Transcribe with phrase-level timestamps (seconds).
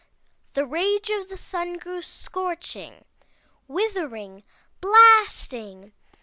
[0.53, 3.05] "The rage of the Sun grew scorching,
[3.67, 4.41] withering,
[4.81, 5.93] blasting.